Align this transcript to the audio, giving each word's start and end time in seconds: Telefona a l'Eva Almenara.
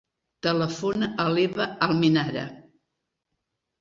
Telefona 0.45 1.09
a 1.25 1.27
l'Eva 1.35 1.69
Almenara. 1.89 2.47